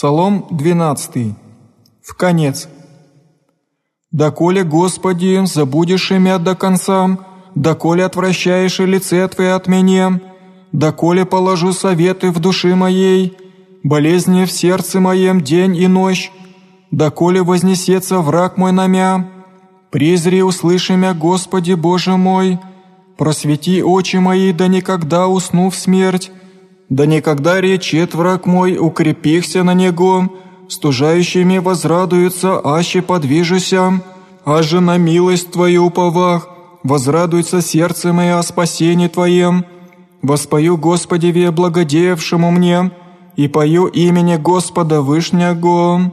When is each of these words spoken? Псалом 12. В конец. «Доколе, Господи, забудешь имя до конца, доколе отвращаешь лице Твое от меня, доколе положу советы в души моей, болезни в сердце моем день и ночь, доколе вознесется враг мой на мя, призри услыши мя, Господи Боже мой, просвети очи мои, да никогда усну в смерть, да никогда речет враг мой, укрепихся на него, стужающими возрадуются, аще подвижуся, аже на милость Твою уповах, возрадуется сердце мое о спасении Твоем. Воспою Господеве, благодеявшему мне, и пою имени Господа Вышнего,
Псалом 0.00 0.46
12. 0.50 1.34
В 2.02 2.14
конец. 2.14 2.70
«Доколе, 4.10 4.64
Господи, 4.64 5.44
забудешь 5.44 6.10
имя 6.10 6.38
до 6.38 6.56
конца, 6.56 7.18
доколе 7.54 8.06
отвращаешь 8.06 8.78
лице 8.78 9.28
Твое 9.28 9.52
от 9.52 9.66
меня, 9.68 10.18
доколе 10.72 11.26
положу 11.26 11.74
советы 11.74 12.30
в 12.30 12.38
души 12.38 12.74
моей, 12.74 13.36
болезни 13.82 14.46
в 14.46 14.50
сердце 14.50 15.00
моем 15.00 15.42
день 15.42 15.76
и 15.76 15.86
ночь, 15.86 16.32
доколе 16.90 17.42
вознесется 17.42 18.20
враг 18.20 18.56
мой 18.56 18.72
на 18.72 18.86
мя, 18.86 19.28
призри 19.90 20.42
услыши 20.42 20.96
мя, 20.96 21.12
Господи 21.12 21.74
Боже 21.74 22.16
мой, 22.16 22.58
просвети 23.18 23.82
очи 23.82 24.16
мои, 24.16 24.54
да 24.54 24.66
никогда 24.66 25.28
усну 25.28 25.68
в 25.68 25.74
смерть, 25.76 26.32
да 26.90 27.06
никогда 27.06 27.60
речет 27.60 28.14
враг 28.14 28.46
мой, 28.46 28.76
укрепихся 28.76 29.62
на 29.62 29.74
него, 29.74 30.28
стужающими 30.68 31.58
возрадуются, 31.58 32.60
аще 32.62 33.00
подвижуся, 33.00 34.02
аже 34.44 34.80
на 34.80 34.98
милость 34.98 35.52
Твою 35.52 35.86
уповах, 35.86 36.48
возрадуется 36.82 37.62
сердце 37.62 38.12
мое 38.12 38.38
о 38.38 38.42
спасении 38.42 39.06
Твоем. 39.08 39.64
Воспою 40.20 40.76
Господеве, 40.76 41.50
благодеявшему 41.50 42.50
мне, 42.50 42.90
и 43.36 43.48
пою 43.48 43.86
имени 43.86 44.36
Господа 44.36 45.00
Вышнего, 45.00 46.12